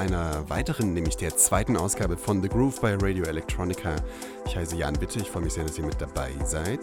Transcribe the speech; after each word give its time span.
einer 0.00 0.48
weiteren, 0.48 0.94
nämlich 0.94 1.18
der 1.18 1.36
zweiten 1.36 1.76
Ausgabe 1.76 2.16
von 2.16 2.40
The 2.40 2.48
Groove 2.48 2.80
bei 2.80 2.94
Radio 2.94 3.24
Electronica. 3.24 3.96
Ich 4.46 4.56
heiße 4.56 4.74
Jan 4.76 4.94
Bitte, 4.94 5.18
ich 5.18 5.28
freue 5.28 5.42
mich 5.42 5.52
sehr, 5.52 5.64
dass 5.64 5.76
ihr 5.76 5.84
mit 5.84 6.00
dabei 6.00 6.30
seid. 6.46 6.80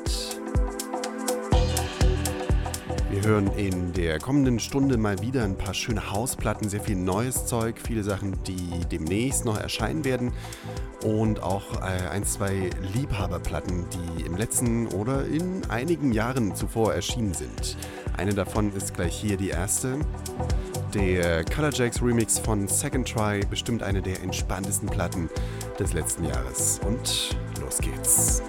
Wir 3.10 3.24
hören 3.24 3.48
in 3.58 3.92
der 3.94 4.20
kommenden 4.20 4.60
Stunde 4.60 4.98
mal 4.98 5.20
wieder 5.20 5.44
ein 5.44 5.58
paar 5.58 5.74
schöne 5.74 6.12
Hausplatten, 6.12 6.70
sehr 6.70 6.82
viel 6.82 6.96
neues 6.96 7.48
Zeug, 7.48 7.78
viele 7.84 8.04
Sachen, 8.04 8.38
die 8.44 8.86
demnächst 8.92 9.46
noch 9.46 9.60
erscheinen 9.60 10.06
werden 10.06 10.32
und 11.04 11.42
auch 11.42 11.82
äh, 11.82 12.10
ein, 12.12 12.24
zwei 12.24 12.70
Liebhaberplatten, 12.94 13.88
die 13.90 14.26
im 14.26 14.38
letzten 14.38 14.86
oder 14.90 15.26
in 15.26 15.68
einigen 15.70 16.12
Jahren 16.12 16.56
zuvor 16.56 16.94
erschienen 16.94 17.34
sind. 17.34 17.78
Eine 18.16 18.36
davon 18.36 18.72
ist 18.76 18.94
gleich 18.94 19.16
hier 19.18 19.38
die 19.38 19.50
erste. 19.50 19.98
Der 20.98 21.46
Color 21.46 21.72
Jacks 21.74 22.02
Remix 22.02 22.40
von 22.40 22.68
Second 22.68 23.08
Try, 23.08 23.42
bestimmt 23.48 23.84
eine 23.84 24.02
der 24.02 24.20
entspanntesten 24.24 24.90
Platten 24.90 25.30
des 25.80 25.94
letzten 25.94 26.26
Jahres. 26.26 26.80
Und 26.88 27.38
los 27.62 27.78
geht's. 27.78 28.42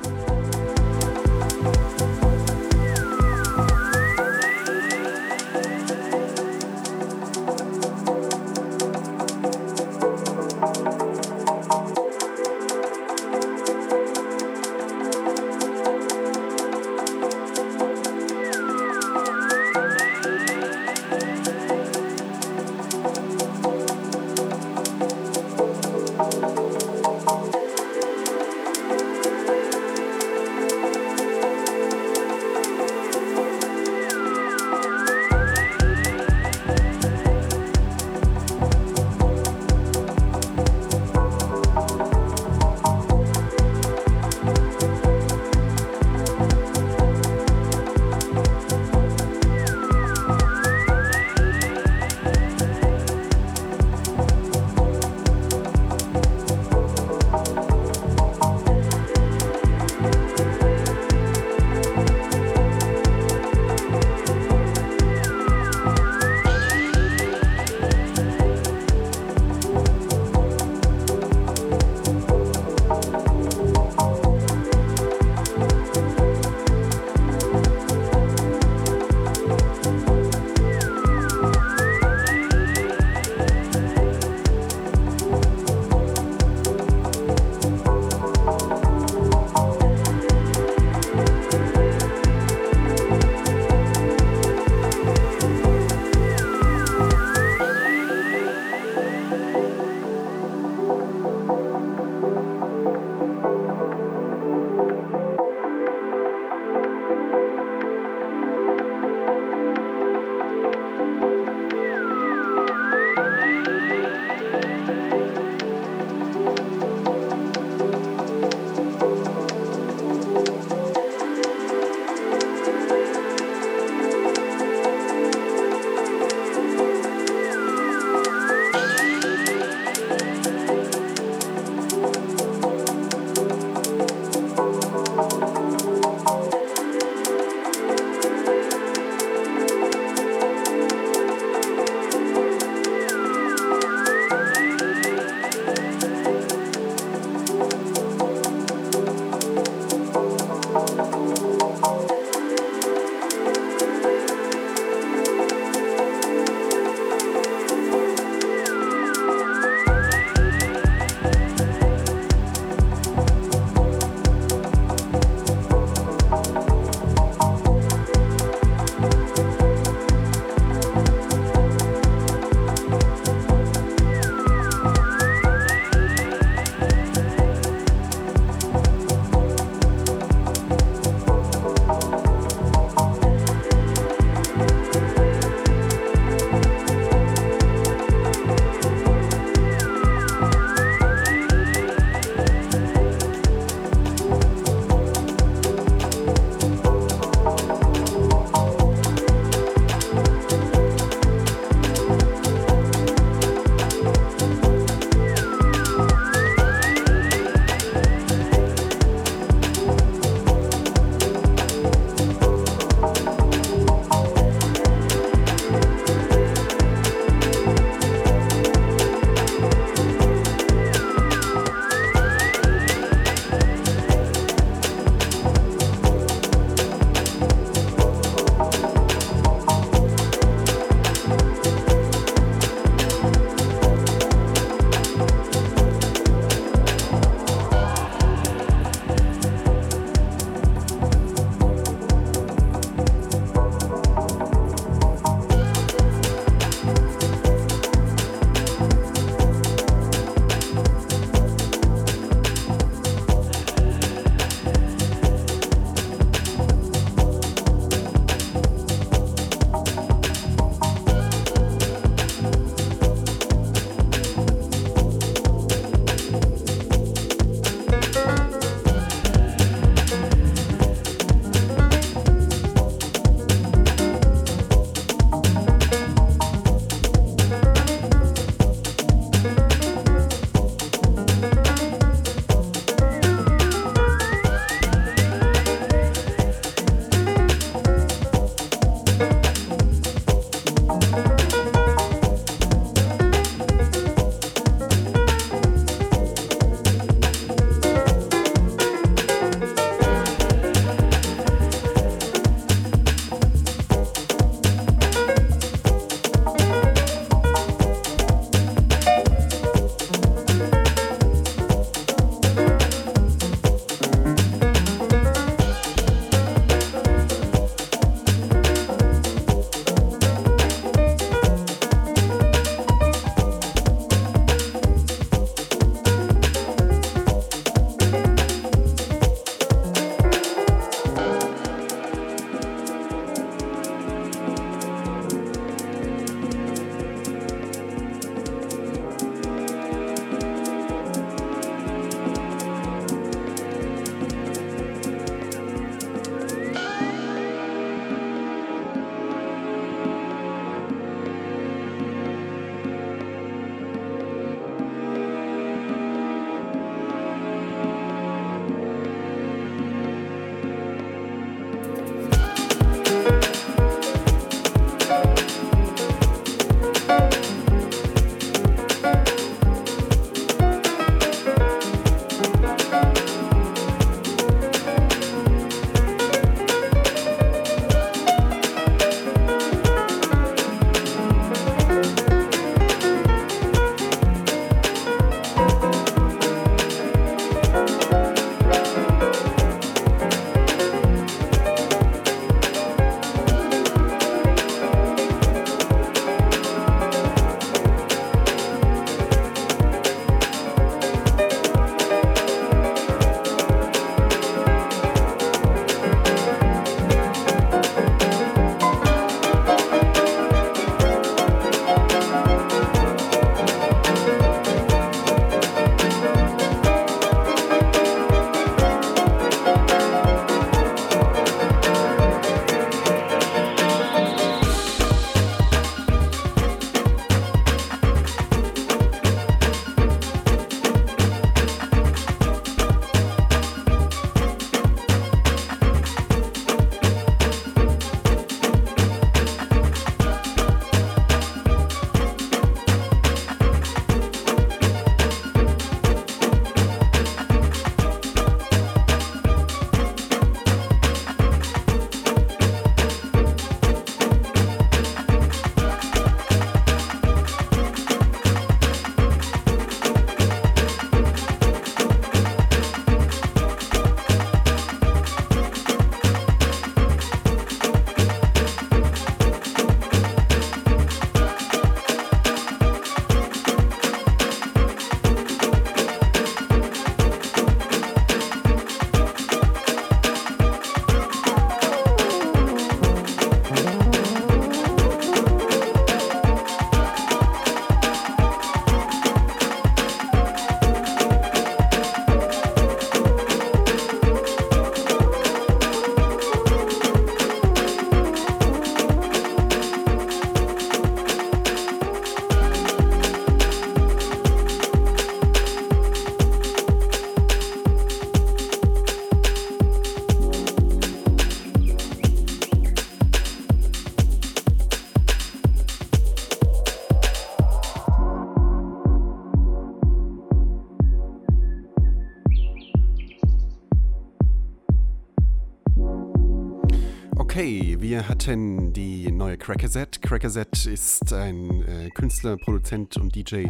Wir 528.18 528.28
hatten 528.28 528.92
die 528.92 529.30
neue 529.30 529.56
Crackerset. 529.56 530.20
Crackerset 530.22 530.86
ist 530.86 531.32
ein 531.32 531.84
äh, 531.86 532.10
Künstler, 532.10 532.56
Produzent 532.56 533.16
und 533.16 533.32
DJ 533.32 533.66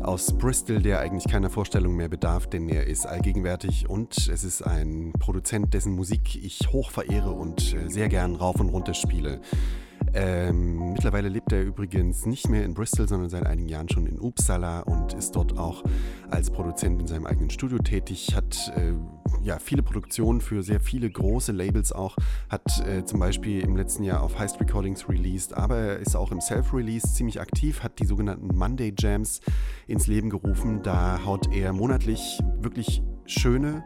aus 0.00 0.38
Bristol, 0.38 0.80
der 0.80 1.00
eigentlich 1.00 1.30
keiner 1.30 1.50
Vorstellung 1.50 1.94
mehr 1.94 2.08
bedarf, 2.08 2.46
denn 2.48 2.70
er 2.70 2.86
ist 2.86 3.04
allgegenwärtig 3.04 3.90
und 3.90 4.16
es 4.16 4.42
ist 4.42 4.62
ein 4.62 5.12
Produzent, 5.18 5.74
dessen 5.74 5.94
Musik 5.94 6.42
ich 6.42 6.66
hoch 6.72 6.92
verehre 6.92 7.32
und 7.32 7.74
äh, 7.74 7.90
sehr 7.90 8.08
gern 8.08 8.36
rauf 8.36 8.58
und 8.58 8.70
runter 8.70 8.94
spiele. 8.94 9.42
Ähm, 10.14 10.92
mittlerweile 10.92 11.28
lebt 11.28 11.52
er 11.52 11.64
übrigens 11.64 12.24
nicht 12.24 12.48
mehr 12.48 12.64
in 12.64 12.72
Bristol, 12.72 13.08
sondern 13.08 13.28
seit 13.28 13.46
einigen 13.46 13.68
Jahren 13.68 13.88
schon 13.88 14.06
in 14.06 14.20
Uppsala 14.20 14.80
und 14.80 15.12
ist 15.12 15.34
dort 15.34 15.58
auch 15.58 15.82
als 16.30 16.50
Produzent 16.50 17.00
in 17.00 17.08
seinem 17.08 17.26
eigenen 17.26 17.50
Studio 17.50 17.78
tätig, 17.78 18.34
hat 18.36 18.72
äh, 18.76 18.92
ja, 19.42 19.58
viele 19.58 19.82
Produktionen 19.82 20.40
für 20.40 20.62
sehr 20.62 20.78
viele 20.78 21.10
große 21.10 21.50
Labels 21.50 21.92
auch, 21.92 22.16
hat 22.48 22.86
äh, 22.86 23.04
zum 23.04 23.18
Beispiel 23.18 23.60
im 23.60 23.76
letzten 23.76 24.04
Jahr 24.04 24.22
auf 24.22 24.38
Heist 24.38 24.60
Recordings 24.60 25.08
released, 25.08 25.52
aber 25.56 25.78
er 25.78 25.98
ist 25.98 26.14
auch 26.14 26.30
im 26.30 26.40
Self-Release 26.40 27.12
ziemlich 27.12 27.40
aktiv, 27.40 27.82
hat 27.82 27.98
die 27.98 28.06
sogenannten 28.06 28.56
Monday 28.56 28.94
Jams 28.96 29.40
ins 29.88 30.06
Leben 30.06 30.30
gerufen. 30.30 30.82
Da 30.82 31.24
haut 31.24 31.52
er 31.52 31.72
monatlich 31.72 32.38
wirklich 32.60 33.02
schöne, 33.26 33.82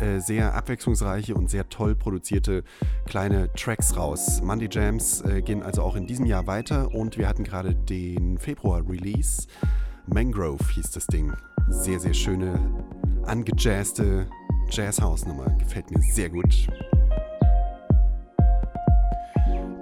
äh, 0.00 0.20
sehr 0.20 0.54
abwechslungsreiche 0.54 1.34
und 1.34 1.50
sehr 1.50 1.68
toll 1.68 1.94
produzierte 1.94 2.64
kleine 3.06 3.52
Tracks 3.54 3.96
raus. 3.96 4.40
Monday 4.42 4.68
Jams 4.70 5.22
äh, 5.22 5.42
gehen 5.42 5.62
also 5.62 5.82
auch 5.82 5.96
in 5.96 6.06
diesem 6.06 6.26
Jahr 6.26 6.46
weiter 6.46 6.94
und 6.94 7.18
wir 7.18 7.28
hatten 7.28 7.44
gerade 7.44 7.74
den 7.74 8.38
Februar-Release. 8.38 9.46
Mangrove 10.06 10.64
hieß 10.74 10.90
das 10.92 11.06
Ding. 11.06 11.32
Sehr, 11.68 12.00
sehr 12.00 12.14
schöne, 12.14 12.58
angejazzte 13.24 14.26
Jazzhouse-Nummer. 14.70 15.50
Gefällt 15.58 15.90
mir 15.90 16.00
sehr 16.02 16.30
gut. 16.30 16.68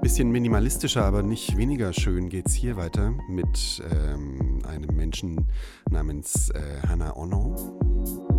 Bisschen 0.02 0.30
minimalistischer, 0.30 1.04
aber 1.04 1.22
nicht 1.22 1.56
weniger 1.56 1.92
schön 1.92 2.28
geht 2.28 2.46
es 2.46 2.54
hier 2.54 2.76
weiter 2.76 3.12
mit 3.28 3.82
ähm, 3.90 4.62
einem 4.66 4.94
Menschen 4.96 5.48
namens 5.90 6.50
äh, 6.50 6.86
Hana 6.88 7.16
Ono. 7.16 8.37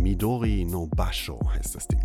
Midori 0.00 0.64
no 0.64 0.86
Basho 0.86 1.38
heißt 1.54 1.74
das 1.74 1.86
Ding. 1.86 2.00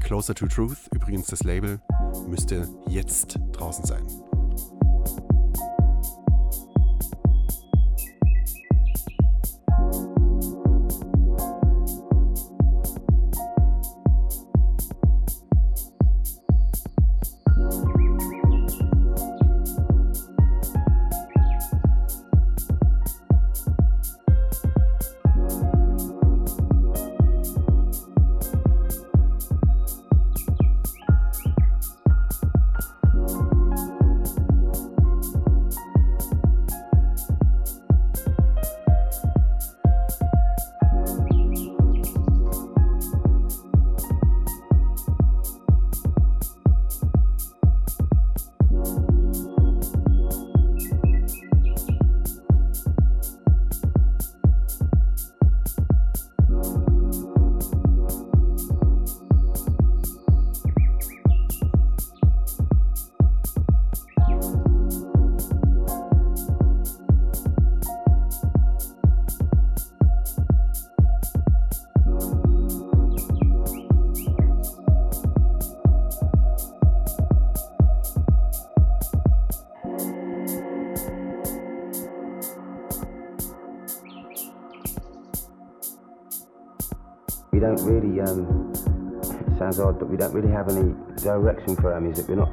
Closer 0.00 0.34
to 0.34 0.46
Truth, 0.46 0.88
übrigens 0.92 1.26
das 1.28 1.44
Label, 1.44 1.80
müsste 2.26 2.68
jetzt 2.88 3.38
draußen 3.52 3.84
sein. 3.84 4.02
We 90.08 90.16
don't 90.16 90.32
really 90.32 90.50
have 90.50 90.68
any 90.68 90.94
direction 91.22 91.76
for 91.76 91.92
our 91.92 92.00
music. 92.00 92.28
We're 92.28 92.36
not 92.36 92.50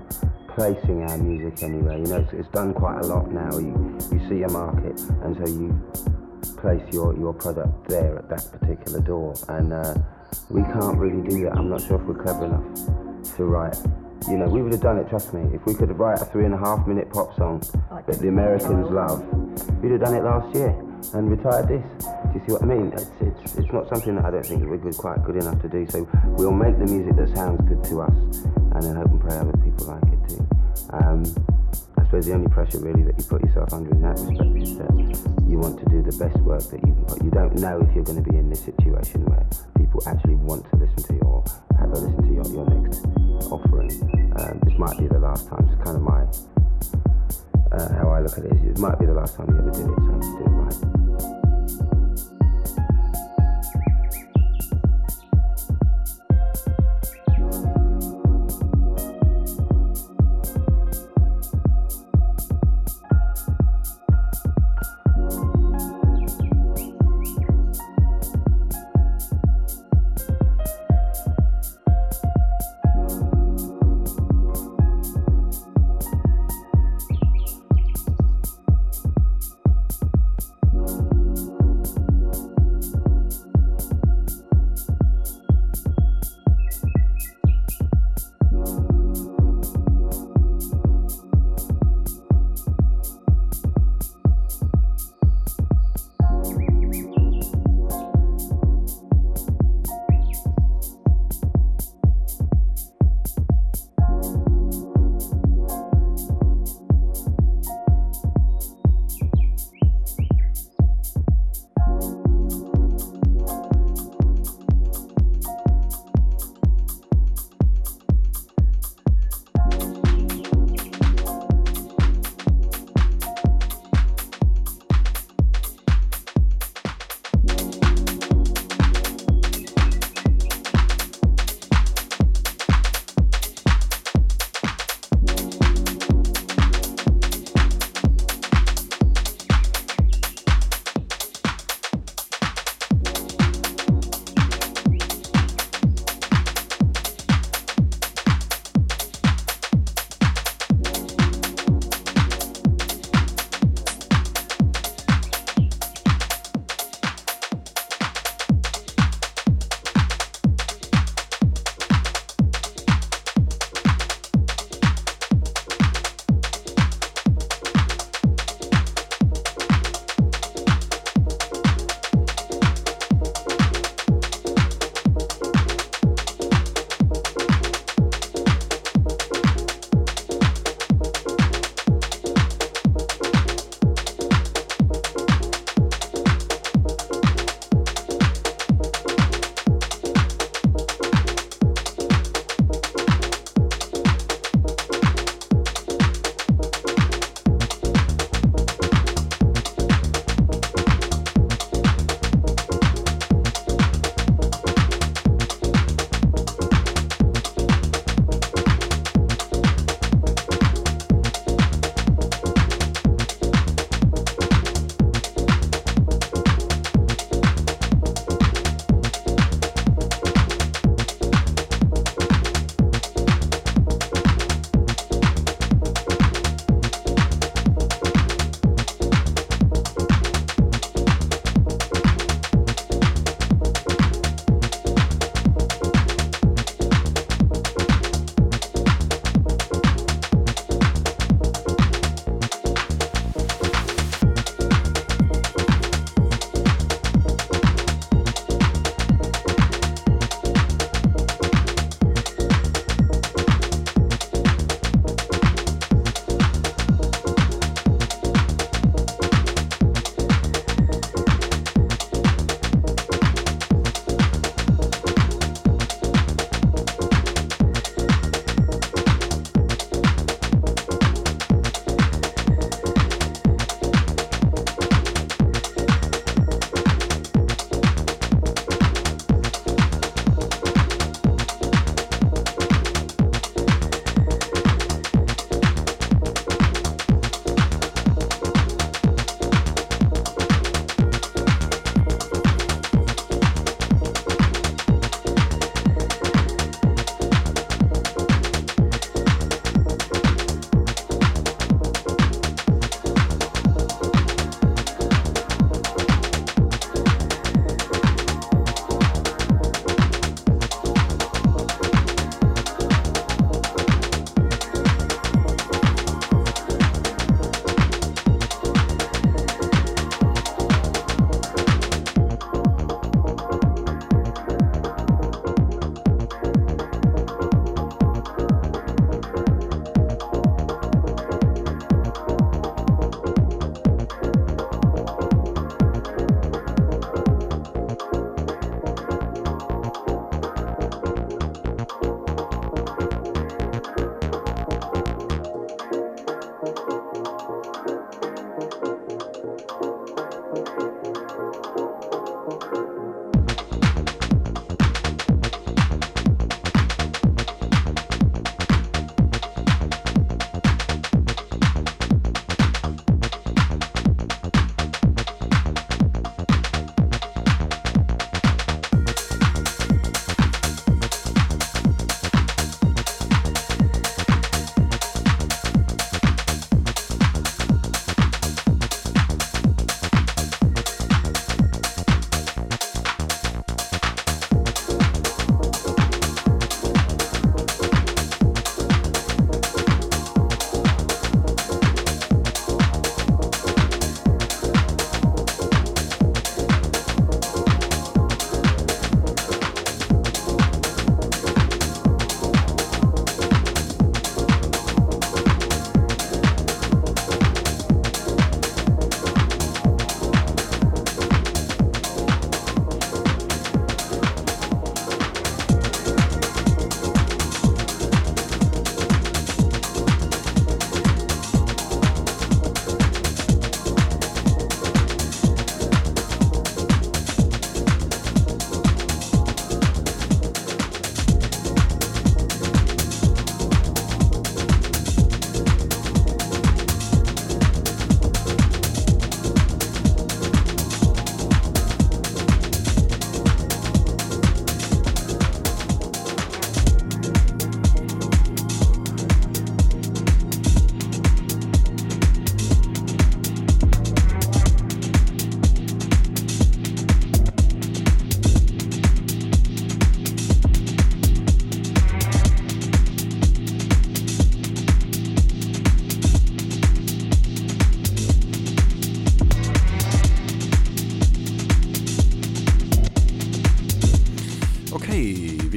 placing 0.56 1.04
our 1.04 1.18
music 1.18 1.64
anywhere. 1.64 1.98
You 1.98 2.06
know, 2.06 2.18
it's, 2.18 2.34
it's 2.34 2.50
done 2.50 2.74
quite 2.74 3.00
a 3.00 3.08
lot 3.08 3.32
now. 3.32 3.58
You, 3.58 3.98
you 4.12 4.20
see 4.30 4.44
a 4.44 4.50
market, 4.50 5.00
and 5.24 5.36
so 5.36 5.48
you 5.52 5.72
place 6.58 6.84
your, 6.94 7.18
your 7.18 7.34
product 7.34 7.88
there 7.88 8.18
at 8.18 8.30
that 8.30 8.60
particular 8.60 9.00
door. 9.00 9.34
And 9.50 9.74
uh, 9.74 9.96
we 10.50 10.62
can't 10.64 10.98
really 10.98 11.28
do 11.28 11.44
that. 11.44 11.58
I'm 11.58 11.70
not 11.70 11.82
sure 11.82 12.00
if 12.00 12.06
we're 12.08 12.22
clever 12.22 12.46
enough 12.46 13.36
to 13.38 13.46
write. 13.46 13.78
You 14.30 14.38
know, 14.38 14.48
we 14.48 14.62
would 14.62 14.72
have 14.72 14.82
done 14.82 14.98
it, 14.98 15.08
trust 15.10 15.34
me. 15.34 15.42
If 15.54 15.66
we 15.66 15.74
could 15.74 15.90
have 15.90 16.00
write 16.00 16.22
a 16.22 16.26
three 16.26 16.46
and 16.46 16.54
a 16.54 16.58
half 16.58 16.88
minute 16.88 17.12
pop 17.12 17.36
song 17.38 17.62
that 17.92 18.20
the 18.20 18.28
Americans 18.28 18.90
love, 18.90 19.24
we'd 19.82 19.92
have 19.92 20.02
done 20.02 20.16
it 20.16 20.24
last 20.24 20.56
year 20.56 20.85
and 21.14 21.30
retired 21.30 21.68
this. 21.68 21.86
Do 22.04 22.40
you 22.40 22.42
see 22.46 22.54
what 22.54 22.64
I 22.64 22.66
mean? 22.66 22.92
It's, 22.94 23.12
it's, 23.22 23.56
it's 23.56 23.74
not 23.74 23.88
something 23.90 24.16
that 24.16 24.26
I 24.26 24.32
don't 24.32 24.46
think 24.46 24.64
we're 24.64 24.78
good, 24.78 24.98
quite 24.98 25.24
good 25.24 25.36
enough 25.36 25.62
to 25.62 25.70
do. 25.70 25.86
So 25.90 26.08
we'll 26.38 26.52
make 26.52 26.78
the 26.78 26.86
music 26.86 27.16
that 27.18 27.36
sounds 27.36 27.62
good 27.68 27.84
to 27.86 28.02
us 28.02 28.18
and 28.76 28.84
then 28.84 28.96
hope 28.96 29.12
and 29.12 29.22
pray 29.22 29.38
other 29.38 29.56
people 29.64 29.88
like 29.88 30.04
it 30.12 30.22
too. 30.30 30.48
Um, 30.92 31.24
I 31.98 32.04
suppose 32.04 32.26
the 32.26 32.34
only 32.34 32.50
pressure 32.50 32.80
really 32.80 33.04
that 33.04 33.18
you 33.18 33.24
put 33.24 33.44
yourself 33.44 33.74
under 33.74 33.92
in 33.92 34.02
that 34.02 34.20
respect 34.20 34.56
is 34.58 34.78
that 34.78 34.94
you 35.48 35.58
want 35.58 35.80
to 35.80 35.86
do 35.86 36.02
the 36.02 36.16
best 36.18 36.38
work 36.44 36.64
that 36.70 36.80
you 36.86 36.94
can. 36.94 37.06
But 37.08 37.24
you 37.24 37.32
don't 37.32 37.56
know 37.56 37.80
if 37.82 37.94
you're 37.96 38.04
going 38.04 38.24
to 38.24 38.30
be 38.30 38.38
in 38.38 38.50
this 38.50 38.64
situation 38.64 39.26
where 39.26 39.46
people 39.78 40.02
actually 40.08 40.36
want 40.36 40.70
to 40.70 40.76
listen 40.76 41.04
to 41.04 41.14
you 41.14 41.22
or 41.22 41.44
have 41.80 41.90
a 41.92 42.00
listen 42.00 42.22
to 42.24 42.34
your, 42.34 42.48
your 42.52 42.66
next 42.70 43.06
offering. 43.52 43.92
Um, 44.38 44.60
this 44.64 44.78
might 44.78 44.98
be 44.98 45.08
the 45.08 45.20
last 45.20 45.48
time. 45.48 45.68
It's 45.72 45.84
kind 45.84 45.98
of 45.98 46.04
my 46.04 46.28
uh, 47.72 47.94
how 47.96 48.10
I 48.10 48.22
look 48.22 48.38
at 48.38 48.46
it. 48.46 48.54
Is 48.54 48.64
it 48.64 48.80
might 48.80 49.00
be 49.00 49.06
the 49.06 49.14
last 49.14 49.36
time 49.36 49.50
you 49.50 49.58
ever 49.58 49.72
did 49.72 49.82
it, 49.82 49.96
so 49.96 50.38
do 50.38 50.44
it 50.44 50.50
right. 50.50 50.95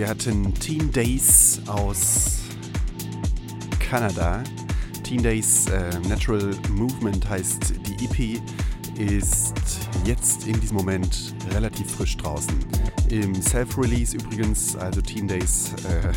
Wir 0.08 0.14
hatten 0.14 0.54
Teen 0.54 0.90
Days 0.90 1.60
aus 1.66 2.38
Kanada. 3.78 4.42
Teen 5.04 5.22
Days 5.22 5.66
äh, 5.66 6.00
Natural 6.08 6.54
Movement 6.70 7.28
heißt 7.28 7.74
die 7.86 8.06
EP, 8.06 8.40
ist 8.98 9.52
jetzt 10.06 10.46
in 10.46 10.58
diesem 10.62 10.78
Moment 10.78 11.34
relativ 11.50 11.90
frisch 11.90 12.16
draußen. 12.16 12.54
Im 13.10 13.34
Self-Release 13.34 14.16
übrigens, 14.16 14.74
also 14.76 15.02
Teen 15.02 15.28
Days, 15.28 15.74
äh, 15.84 16.10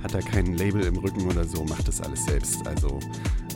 hat 0.02 0.14
er 0.14 0.22
kein 0.22 0.54
Label 0.54 0.84
im 0.84 0.96
Rücken 0.96 1.26
oder 1.26 1.44
so, 1.44 1.62
macht 1.64 1.88
das 1.88 2.00
alles 2.00 2.24
selbst. 2.24 2.66
Also 2.66 3.00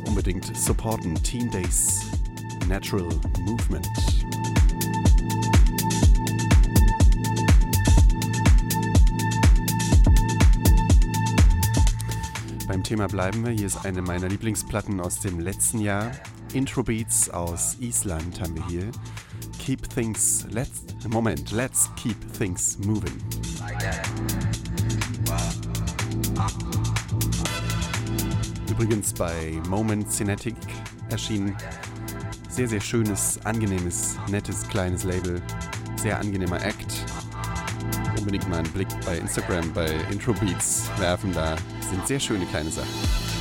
unbedingt 0.05 0.55
supporten. 0.55 1.15
Teen 1.23 1.51
Days 1.51 2.03
Natural 2.69 3.09
Movement. 3.47 3.89
Thema 12.93 13.09
bleiben 13.09 13.43
wir. 13.47 13.53
Hier 13.53 13.69
ist 13.69 13.87
eine 13.87 14.03
meiner 14.03 14.29
Lieblingsplatten 14.29 15.01
aus 15.01 15.21
dem 15.21 15.41
letzten 15.41 15.79
Jahr. 15.79 16.11
Intro 16.53 16.83
Beats 16.83 17.31
aus 17.31 17.79
Island 17.81 18.39
haben 18.39 18.55
wir 18.55 18.67
hier. 18.67 18.91
Keep 19.59 19.89
things, 19.89 20.47
let's, 20.51 20.83
Moment, 21.09 21.53
let's 21.53 21.89
keep 21.97 22.19
things 22.35 22.77
moving. 22.81 23.17
Übrigens 28.71 29.15
bei 29.15 29.59
Moment 29.71 30.13
Cinetic 30.13 30.57
erschienen. 31.09 31.57
Sehr, 32.51 32.69
sehr 32.69 32.83
schönes, 32.83 33.41
angenehmes, 33.45 34.19
nettes, 34.29 34.69
kleines 34.69 35.05
Label. 35.05 35.41
Sehr 35.97 36.21
angenehmer 36.21 36.63
Act. 36.63 37.07
Unbedingt 38.19 38.51
mal 38.51 38.59
einen 38.59 38.73
Blick 38.73 38.89
bei 39.07 39.17
Instagram, 39.17 39.73
bei 39.73 39.89
Intro 40.11 40.35
Beats 40.35 40.91
werfen. 40.99 41.33
Da 41.33 41.57
sind 41.93 42.09
sehr 42.09 42.21
schöne 42.21 42.47
kleine 42.47 42.71
Sachen. 42.71 43.32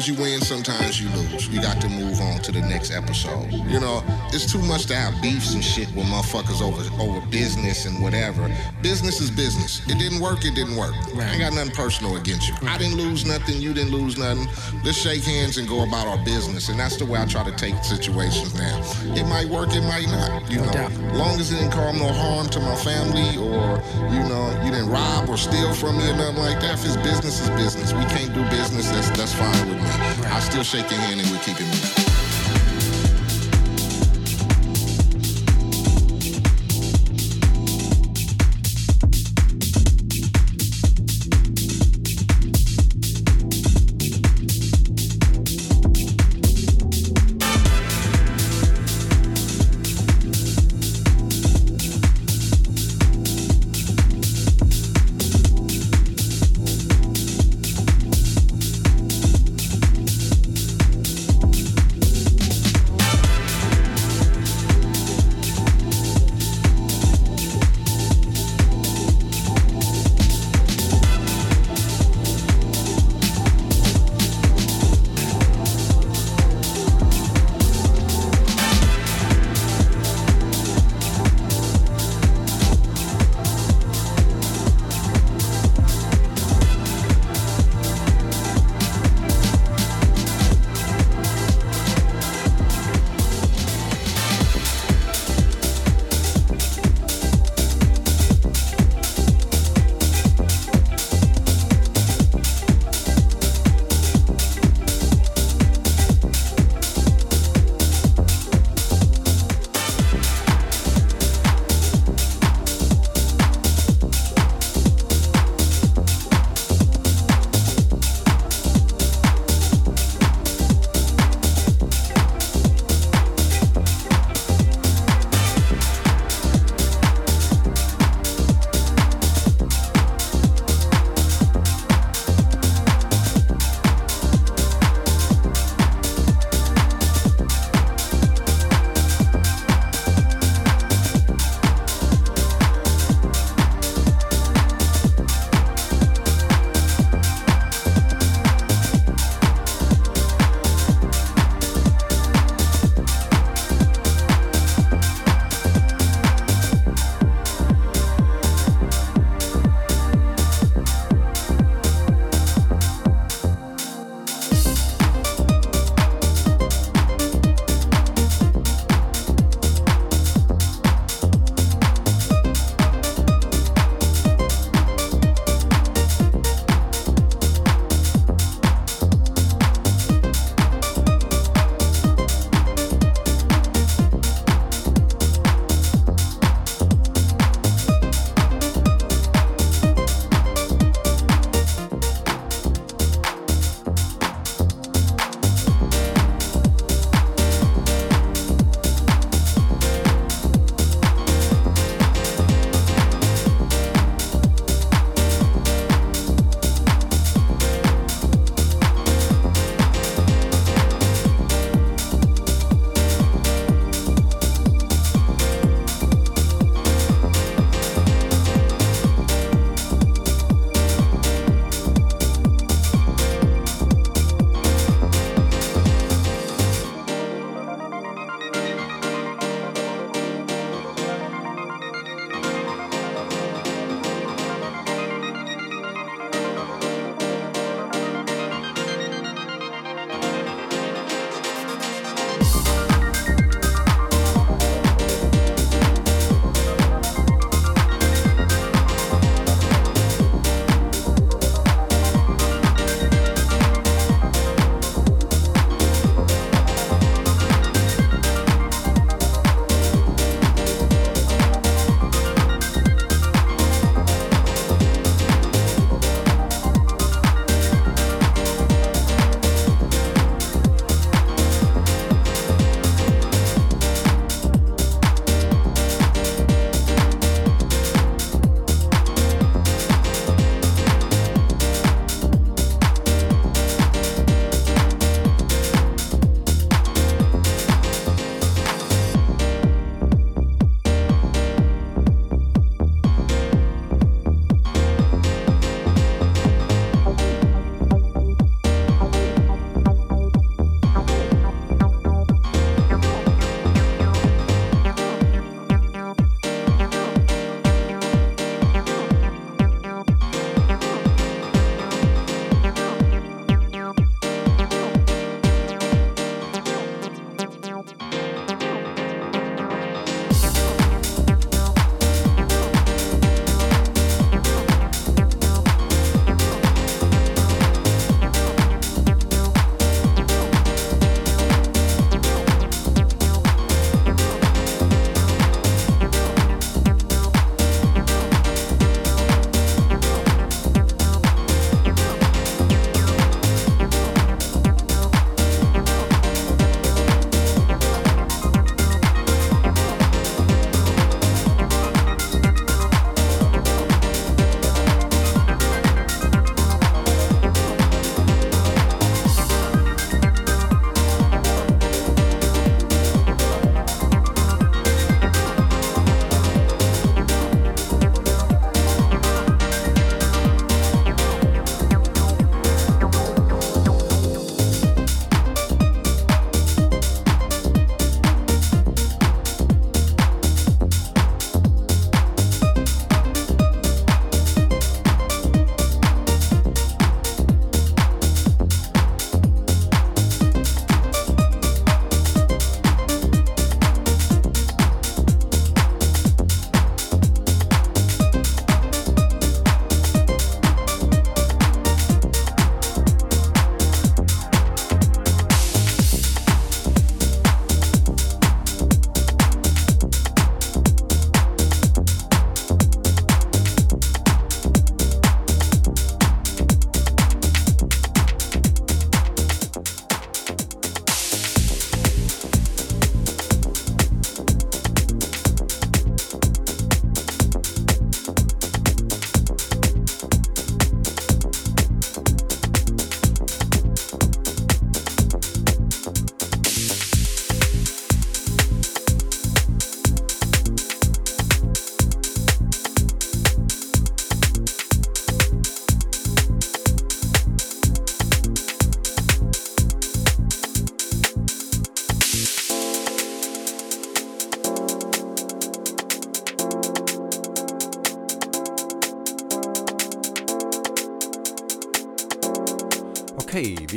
Sometimes 0.00 0.18
you 0.18 0.24
win, 0.24 0.40
sometimes 0.40 1.00
you 1.00 1.08
lose. 1.10 1.48
You 1.48 1.60
got 1.60 1.80
to 1.82 1.88
move 1.88 2.20
on 2.20 2.38
to 2.40 2.52
the 2.52 2.60
next 2.62 2.90
episode. 2.90 3.52
You 3.52 3.80
know, 3.80 4.02
it's 4.32 4.50
too 4.50 4.62
much 4.62 4.86
to 4.86 4.94
have 4.94 5.20
beefs 5.22 5.54
and 5.54 5.64
shit 5.64 5.88
with 5.94 6.06
motherfuckers 6.06 6.62
over 6.62 6.82
over 7.02 7.24
business 7.28 7.86
and 7.86 8.02
whatever. 8.02 8.54
Business 8.82 9.20
is 9.20 9.30
business. 9.30 9.80
It 9.88 9.98
didn't 9.98 10.20
work, 10.20 10.44
it 10.44 10.54
didn't 10.54 10.76
work. 10.76 10.94
Right. 11.14 11.26
I 11.26 11.30
ain't 11.32 11.40
got 11.40 11.52
nothing 11.54 11.74
personal 11.74 12.16
against 12.16 12.48
you. 12.48 12.54
I 12.62 12.78
didn't 12.78 12.96
lose 12.96 13.24
nothing, 13.24 13.60
you 13.60 13.74
didn't 13.74 13.92
lose 13.92 14.18
nothing. 14.18 14.46
Let's 14.84 14.98
shake 14.98 15.24
hands 15.24 15.58
and 15.58 15.68
go 15.68 15.82
about 15.82 16.06
our 16.06 16.22
business. 16.24 16.68
And 16.68 16.78
that's 16.78 16.96
the 16.96 17.06
way 17.06 17.20
I 17.20 17.26
try 17.26 17.44
to 17.44 17.52
take 17.56 17.74
situations 17.84 18.54
now. 18.54 18.78
It 19.14 19.26
might 19.26 19.48
work, 19.48 19.74
it 19.74 19.82
might 19.82 20.06
not. 20.06 20.50
You 20.50 20.58
no 20.58 20.66
know, 20.66 20.72
doubt. 20.72 20.92
long 21.14 21.40
as 21.40 21.52
it 21.52 21.56
didn't 21.56 21.72
cause 21.72 21.98
no 21.98 22.12
harm 22.12 22.48
to 22.50 22.60
my 22.60 22.76
family 22.76 23.36
or, 23.36 23.82
you 24.14 24.22
know, 24.28 24.46
you 24.64 24.70
didn't 24.70 24.90
rob 24.90 25.28
or 25.28 25.36
steal 25.36 25.74
from 25.74 25.98
me 25.98 26.08
or 26.08 26.16
nothing 26.16 26.36
like 26.36 26.60
that. 26.60 26.74
If 26.74 26.84
it's 26.84 26.96
business, 26.96 27.40
it's 27.40 27.50
business. 27.50 27.92
We 27.92 28.04
can't 28.06 28.32
do 28.34 28.42
business, 28.50 28.88
that's 28.90 29.10
that's 29.10 29.34
fine 29.34 29.68
with 29.68 29.76
me. 29.76 29.82
Right. 30.22 30.32
I 30.32 30.40
still 30.40 30.62
shake 30.62 30.90
your 30.90 31.00
hand 31.00 31.20
and 31.20 31.30
we 31.30 31.38
keep 31.38 31.60
it 31.60 31.66
moving. 31.66 32.09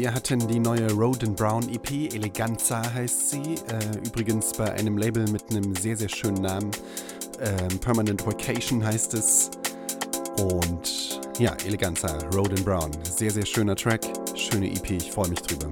Wir 0.03 0.13
hatten 0.13 0.45
die 0.49 0.59
neue 0.59 0.91
Roden 0.91 1.33
Brown 1.33 1.63
EP, 1.69 2.13
Eleganza 2.13 2.93
heißt 2.93 3.29
sie. 3.29 3.55
Äh, 3.69 4.05
übrigens 4.05 4.51
bei 4.51 4.69
einem 4.73 4.97
Label 4.97 5.25
mit 5.29 5.49
einem 5.49 5.73
sehr, 5.77 5.95
sehr 5.95 6.09
schönen 6.09 6.41
Namen. 6.41 6.71
Ähm, 7.39 7.79
Permanent 7.79 8.25
Vacation 8.27 8.83
heißt 8.83 9.13
es. 9.13 9.49
Und 10.41 11.21
ja, 11.39 11.55
Eleganza, 11.65 12.17
Roden 12.35 12.61
Brown. 12.65 12.91
Sehr, 13.03 13.31
sehr 13.31 13.45
schöner 13.45 13.77
Track, 13.77 14.01
schöne 14.35 14.69
EP, 14.69 14.91
ich 14.91 15.09
freue 15.09 15.29
mich 15.29 15.39
drüber. 15.39 15.69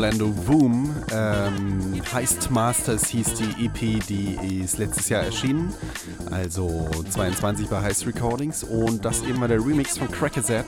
Orlando 0.00 0.28
Boom. 0.28 0.94
Ähm, 1.12 2.00
Heist 2.10 2.50
Masters 2.50 3.08
hieß 3.08 3.34
die 3.34 3.66
EP, 3.66 4.02
die 4.06 4.62
ist 4.64 4.78
letztes 4.78 5.10
Jahr 5.10 5.24
erschienen. 5.24 5.74
Also 6.30 6.88
22 7.10 7.68
bei 7.68 7.82
Heist 7.82 8.06
Recordings. 8.06 8.64
Und 8.64 9.04
das 9.04 9.20
eben 9.24 9.42
war 9.42 9.48
der 9.48 9.58
Remix 9.58 9.98
von 9.98 10.10
Crackerset. 10.10 10.64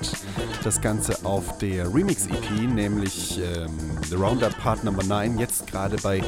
Das 0.62 0.82
Ganze 0.82 1.24
auf 1.24 1.56
der 1.56 1.86
Remix-EP, 1.94 2.50
nämlich 2.74 3.38
ähm, 3.38 3.70
The 4.06 4.16
Roundup 4.16 4.54
Part 4.58 4.84
Number 4.84 5.02
9. 5.02 5.38
Jetzt 5.38 5.66
gerade 5.66 5.96
bei 6.02 6.22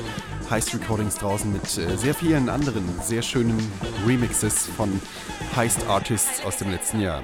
Heist 0.48 0.72
Recordings 0.72 1.16
draußen 1.16 1.52
mit 1.52 1.76
äh, 1.76 1.98
sehr 1.98 2.14
vielen 2.14 2.48
anderen 2.48 2.84
sehr 3.02 3.20
schönen 3.20 3.70
Remixes 4.06 4.66
von 4.78 4.98
Heist 5.54 5.86
Artists 5.88 6.42
aus 6.42 6.56
dem 6.56 6.70
letzten 6.70 7.00
Jahr. 7.00 7.22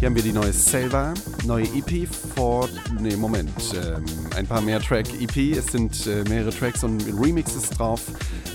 Hier 0.00 0.06
haben 0.06 0.16
wir 0.16 0.22
die 0.24 0.32
neue 0.32 0.52
Selva, 0.52 1.14
neue 1.46 1.64
EP 1.64 2.06
vor. 2.34 2.68
Ne, 3.00 3.16
Moment. 3.16 3.50
Ähm, 3.74 4.04
ein 4.36 4.46
paar 4.46 4.60
mehr 4.60 4.80
Track-EP. 4.80 5.56
Es 5.56 5.66
sind 5.68 6.06
äh, 6.06 6.24
mehrere 6.28 6.50
Tracks 6.50 6.84
und 6.84 7.02
Remixes 7.18 7.70
drauf. 7.70 8.02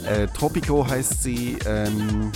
Äh, 0.05 0.27
Tropico 0.27 0.87
heißt 0.87 1.23
sie. 1.23 1.57
Ähm, 1.65 2.31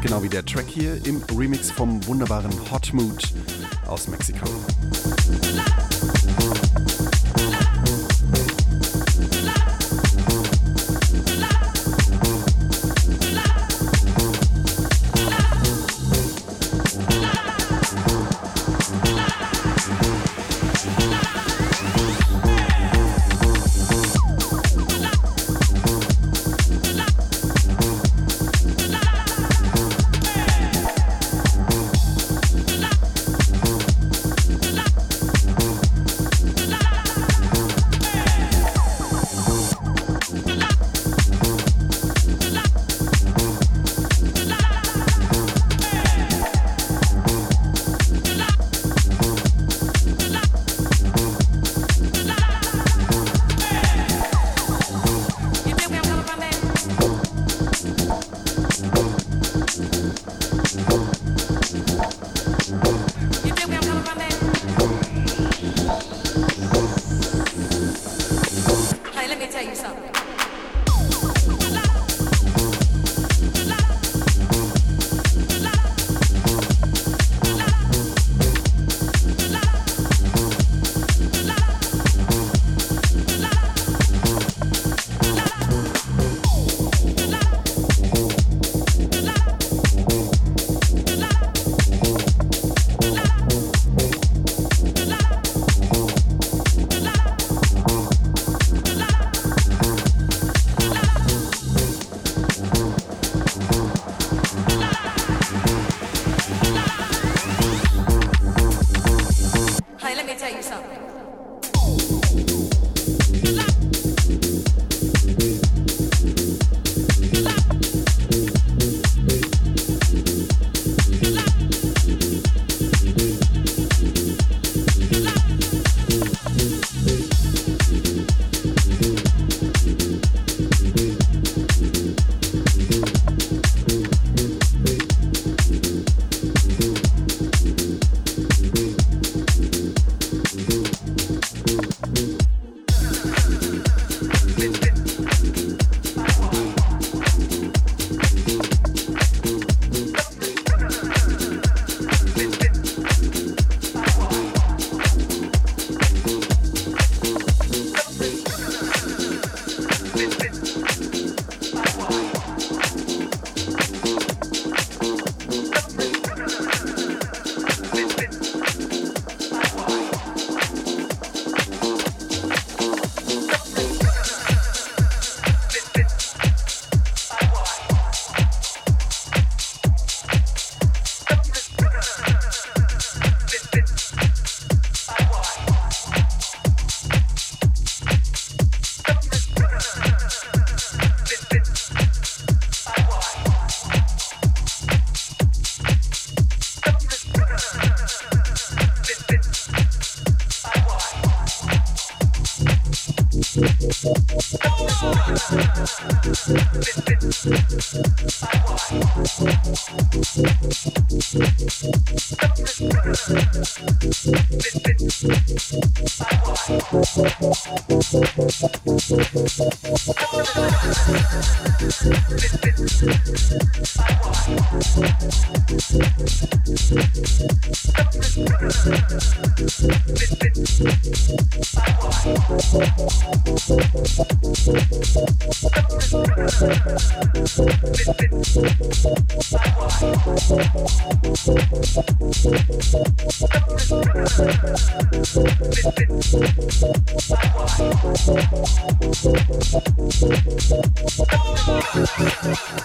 genau 0.00 0.22
wie 0.22 0.28
der 0.28 0.44
Track 0.44 0.66
hier 0.68 1.04
im 1.04 1.22
Remix 1.36 1.70
vom 1.70 2.04
wunderbaren 2.06 2.52
Hot 2.70 2.92
Mood 2.92 3.32
aus 3.86 4.08
Mexiko. 4.08 4.46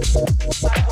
Psycho. 0.00 0.91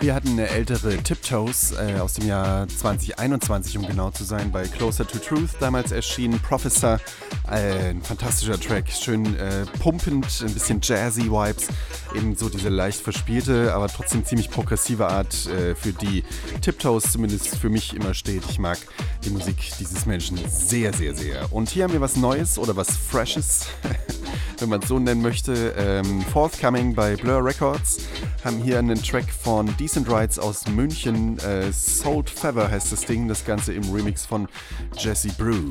eine 0.00 0.48
ältere 0.48 0.96
Tiptoes 0.98 1.72
äh, 1.72 1.98
aus 1.98 2.14
dem 2.14 2.28
Jahr 2.28 2.68
2021, 2.68 3.78
um 3.78 3.86
genau 3.86 4.10
zu 4.10 4.22
sein, 4.22 4.52
bei 4.52 4.62
Closer 4.66 5.06
to 5.06 5.18
Truth 5.18 5.50
damals 5.58 5.90
erschienen. 5.90 6.38
Professor, 6.40 7.00
äh, 7.50 7.90
ein 7.90 8.02
fantastischer 8.02 8.60
Track, 8.60 8.90
schön 8.90 9.36
äh, 9.36 9.66
pumpend, 9.80 10.26
ein 10.46 10.54
bisschen 10.54 10.80
jazzy 10.82 11.24
Vibes, 11.24 11.68
eben 12.14 12.36
so 12.36 12.48
diese 12.48 12.68
leicht 12.68 13.00
verspielte, 13.00 13.74
aber 13.74 13.88
trotzdem 13.88 14.24
ziemlich 14.24 14.50
progressive 14.50 15.08
Art, 15.08 15.46
äh, 15.46 15.74
für 15.74 15.92
die 15.92 16.22
Tiptoes 16.60 17.10
zumindest 17.12 17.56
für 17.56 17.68
mich 17.68 17.94
immer 17.94 18.14
steht. 18.14 18.44
Ich 18.48 18.58
mag 18.58 18.78
die 19.24 19.30
Musik 19.30 19.56
dieses 19.80 20.06
Menschen 20.06 20.38
sehr, 20.48 20.92
sehr, 20.92 21.14
sehr. 21.14 21.52
Und 21.52 21.70
hier 21.70 21.84
haben 21.84 21.92
wir 21.92 22.00
was 22.00 22.16
Neues 22.16 22.56
oder 22.58 22.76
was 22.76 22.96
Freshes. 22.96 23.66
wenn 24.60 24.68
man 24.68 24.80
es 24.80 24.88
so 24.88 24.98
nennen 24.98 25.22
möchte. 25.22 25.74
Ähm, 25.76 26.22
forthcoming 26.32 26.94
bei 26.94 27.16
Blur 27.16 27.44
Records 27.44 27.98
haben 28.44 28.58
hier 28.62 28.78
einen 28.78 29.00
Track 29.02 29.30
von 29.30 29.74
Decent 29.88 30.10
Rights 30.10 30.38
aus 30.38 30.68
München. 30.68 31.38
Äh, 31.38 31.72
Salt 31.72 32.28
Feather 32.28 32.70
heißt 32.70 32.92
das 32.92 33.06
Ding, 33.06 33.26
das 33.26 33.46
Ganze 33.46 33.72
im 33.72 33.90
Remix 33.90 34.26
von 34.26 34.46
Jesse 34.98 35.30
Brew. 35.30 35.62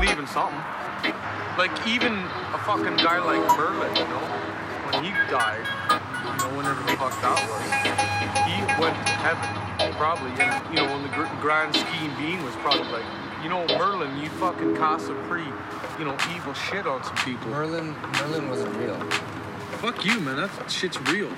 Believe 0.00 0.18
in 0.18 0.26
something. 0.26 0.56
Like 1.58 1.72
even 1.86 2.14
a 2.16 2.60
fucking 2.64 2.96
guy 3.04 3.20
like 3.20 3.44
Merlin, 3.58 3.94
you 3.94 4.08
know, 4.08 4.24
when 4.88 5.04
he 5.04 5.10
died, 5.28 5.60
you 5.92 6.40
know, 6.40 6.56
whenever 6.56 6.80
the 6.88 6.96
fuck 6.96 7.12
that 7.20 7.36
was, 7.44 7.60
he 8.48 8.56
went 8.80 8.96
to 8.96 9.12
heaven, 9.20 9.92
probably. 9.96 10.30
And 10.40 10.56
you 10.72 10.80
know, 10.80 10.88
in 10.96 11.02
the 11.02 11.10
gr- 11.10 11.28
grand 11.42 11.76
scheme 11.76 12.16
being 12.16 12.42
was 12.44 12.54
probably 12.56 12.88
like, 12.90 13.04
you 13.42 13.50
know, 13.50 13.66
Merlin, 13.76 14.16
you 14.22 14.30
fucking 14.40 14.74
cast 14.76 15.08
some 15.08 15.22
pretty, 15.28 15.50
you 15.98 16.06
know, 16.06 16.16
evil 16.34 16.54
shit 16.54 16.86
on 16.86 17.04
some 17.04 17.16
people. 17.16 17.48
Merlin, 17.50 17.94
Merlin 18.20 18.48
wasn't 18.48 18.74
real. 18.76 18.98
Fuck 19.84 20.06
you, 20.06 20.18
man. 20.20 20.36
That 20.36 20.70
shit's 20.70 20.98
real. 21.12 21.30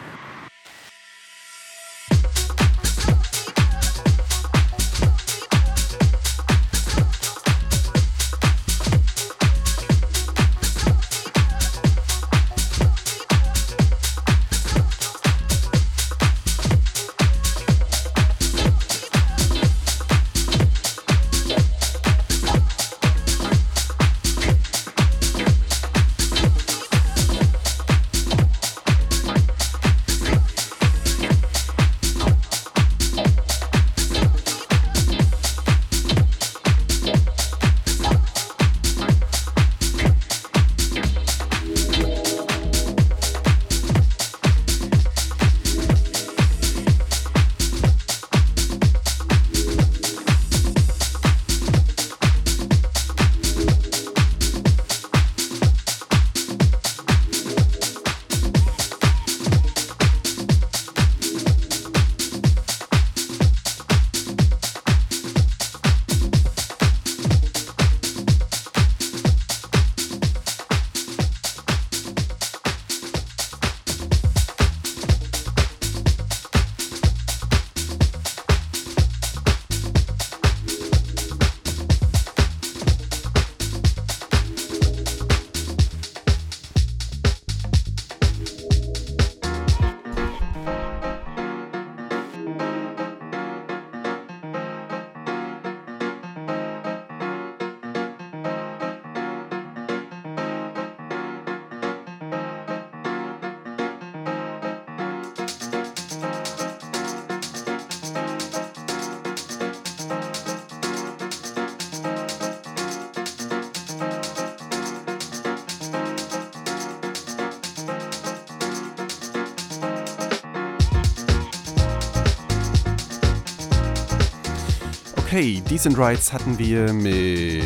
Okay, 125.32 125.62
Decent 125.62 125.96
Rights 125.96 126.30
hatten 126.30 126.58
wir 126.58 126.92
mit 126.92 127.62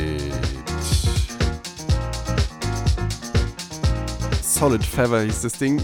Solid 4.41 4.85
Feather 4.85 5.23
hieß 5.23 5.43
das 5.43 5.55
Ding. 5.55 5.83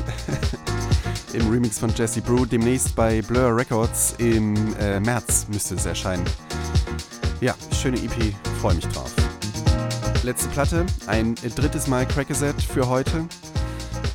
Im 1.32 1.50
Remix 1.50 1.80
von 1.80 1.92
Jesse 1.92 2.20
Brew. 2.20 2.46
Demnächst 2.46 2.94
bei 2.94 3.20
Blur 3.22 3.56
Records 3.56 4.14
im 4.18 4.76
äh, 4.78 5.00
März 5.00 5.48
müsste 5.50 5.74
es 5.74 5.84
erscheinen. 5.84 6.22
Ja, 7.40 7.56
schöne 7.72 7.96
EP, 7.96 8.32
freue 8.60 8.76
mich 8.76 8.86
drauf. 8.86 9.12
Letzte 10.22 10.50
Platte, 10.50 10.86
ein 11.08 11.34
drittes 11.34 11.88
Mal 11.88 12.06
Crackaset 12.06 12.62
für 12.62 12.88
heute. 12.88 13.26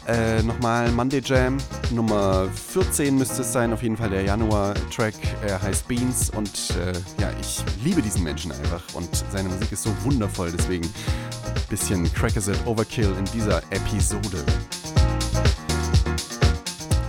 Äh, 0.08 0.42
nochmal 0.42 0.90
Monday 0.94 1.22
Jam, 1.22 1.58
Nummer 1.92 2.48
14 2.72 3.18
müsste 3.18 3.42
es 3.42 3.52
sein, 3.52 3.74
auf 3.74 3.84
jeden 3.84 3.98
Fall 3.98 4.12
der 4.12 4.22
Januar-Track. 4.22 5.16
Er 5.46 5.62
heißt 5.62 5.88
Beans 5.88 6.30
und 6.32 6.76
äh, 6.78 6.94
ja, 7.22 7.32
ich 7.40 7.64
liebe 7.84 8.02
diesen 8.02 8.24
Menschen 8.24 8.52
einfach 8.52 8.82
und 8.94 9.10
seine 9.32 9.50
Musik 9.50 9.72
ist 9.72 9.84
so 9.84 9.92
wundervoll, 10.04 10.52
deswegen 10.52 10.86
ein 10.86 11.54
bisschen 11.70 12.12
Crackerset 12.14 12.58
Overkill 12.66 13.14
in 13.18 13.26
dieser 13.26 13.60
Episode. 13.70 14.44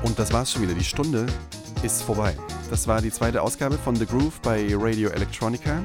Und 0.03 0.19
das 0.19 0.33
war's 0.33 0.53
schon 0.53 0.63
wieder, 0.63 0.75
die 0.75 0.85
Stunde 0.85 1.27
ist 1.83 2.03
vorbei. 2.03 2.37
Das 2.71 2.87
war 2.87 3.01
die 3.01 3.11
zweite 3.11 3.41
Ausgabe 3.41 3.79
von 3.79 3.97
The 3.97 4.05
Groove 4.05 4.41
bei 4.43 4.67
Radio 4.75 5.09
Electronica. 5.09 5.83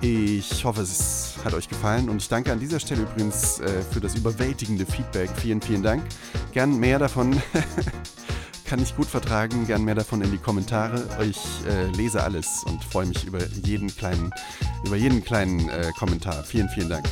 Ich 0.00 0.64
hoffe, 0.64 0.82
es 0.82 1.34
hat 1.44 1.54
euch 1.54 1.68
gefallen 1.68 2.08
und 2.08 2.22
ich 2.22 2.28
danke 2.28 2.52
an 2.52 2.60
dieser 2.60 2.80
Stelle 2.80 3.02
übrigens 3.02 3.60
äh, 3.60 3.82
für 3.90 4.00
das 4.00 4.14
überwältigende 4.14 4.86
Feedback. 4.86 5.28
Vielen, 5.36 5.60
vielen 5.60 5.82
Dank. 5.82 6.02
Gern 6.52 6.78
mehr 6.78 6.98
davon. 6.98 7.42
Kann 8.68 8.82
ich 8.82 8.94
gut 8.94 9.06
vertragen. 9.06 9.66
Gern 9.66 9.82
mehr 9.82 9.94
davon 9.94 10.20
in 10.20 10.30
die 10.30 10.36
Kommentare. 10.36 11.02
Ich 11.22 11.38
äh, 11.66 11.86
lese 11.96 12.22
alles 12.22 12.64
und 12.66 12.84
freue 12.84 13.06
mich 13.06 13.24
über 13.24 13.38
jeden 13.64 13.88
kleinen, 13.88 14.30
über 14.84 14.94
jeden 14.94 15.24
kleinen 15.24 15.70
äh, 15.70 15.90
Kommentar. 15.98 16.44
Vielen, 16.44 16.68
vielen 16.68 16.90
Dank. 16.90 17.06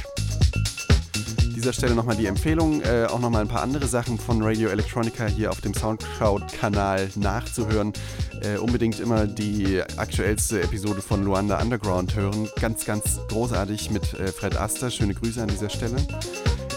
An 1.15 1.55
dieser 1.55 1.73
Stelle 1.73 1.95
nochmal 1.95 2.17
die 2.17 2.27
Empfehlung, 2.27 2.83
äh, 2.83 3.07
auch 3.07 3.21
nochmal 3.21 3.41
ein 3.41 3.49
paar 3.49 3.63
andere 3.63 3.87
Sachen 3.87 4.19
von 4.19 4.43
Radio 4.43 4.69
Electronica 4.69 5.25
hier 5.25 5.51
auf 5.51 5.63
dem 5.63 5.73
Soundcloud-Kanal 5.73 7.09
nachzuhören. 7.15 7.95
Äh, 8.43 8.59
unbedingt 8.59 9.01
immer 9.01 9.27
die 9.27 9.81
aktuellste 9.97 10.61
Episode 10.61 11.01
von 11.01 11.25
Luanda 11.25 11.59
Underground 11.59 12.15
hören. 12.15 12.51
Ganz, 12.61 12.85
ganz 12.85 13.19
großartig 13.29 13.91
mit 13.91 14.13
äh, 14.13 14.27
Fred 14.31 14.59
Aster. 14.59 14.91
Schöne 14.91 15.15
Grüße 15.15 15.43
an 15.43 15.49
dieser 15.49 15.71
Stelle. 15.71 15.97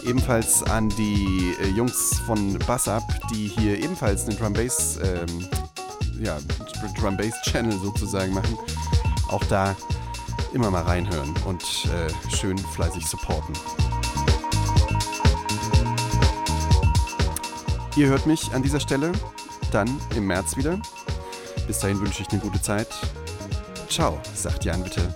Ebenfalls 0.04 0.64
an 0.64 0.90
die 0.90 1.56
äh, 1.62 1.68
Jungs 1.68 2.20
von 2.26 2.58
Bass 2.60 2.90
die 3.32 3.48
hier 3.48 3.78
ebenfalls 3.78 4.28
einen 4.28 4.38
Drum 4.38 4.54
Bass, 4.54 5.00
ähm, 5.04 5.48
ja, 6.20 6.38
Drum 7.00 7.18
Bass 7.18 7.34
Channel 7.44 7.78
sozusagen 7.80 8.34
machen. 8.34 8.58
Auch 9.30 9.44
da 9.46 9.76
immer 10.54 10.72
mal 10.72 10.84
reinhören 10.84 11.34
und 11.46 11.64
äh, 11.86 12.36
schön 12.36 12.58
fleißig 12.58 13.06
supporten. 13.06 13.54
Ihr 17.96 18.08
hört 18.08 18.26
mich 18.26 18.54
an 18.54 18.64
dieser 18.64 18.80
Stelle 18.80 19.12
dann 19.72 19.90
im 20.16 20.28
März 20.28 20.56
wieder. 20.58 20.80
Bis 21.68 21.80
dahin 21.80 22.00
wünsche 22.00 22.22
ich 22.22 22.30
eine 22.30 22.40
gute 22.40 22.62
Zeit. 22.62 22.88
Ciao, 23.90 24.20
sagt 24.34 24.64
Jan 24.66 24.84
bitte. 24.84 25.14